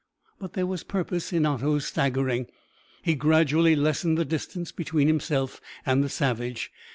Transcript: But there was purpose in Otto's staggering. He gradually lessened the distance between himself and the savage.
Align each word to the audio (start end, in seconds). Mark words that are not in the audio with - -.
But 0.39 0.53
there 0.53 0.65
was 0.65 0.81
purpose 0.83 1.31
in 1.31 1.45
Otto's 1.45 1.85
staggering. 1.85 2.47
He 3.03 3.13
gradually 3.13 3.75
lessened 3.75 4.17
the 4.17 4.25
distance 4.25 4.71
between 4.71 5.05
himself 5.07 5.61
and 5.85 6.03
the 6.03 6.09
savage. 6.09 6.71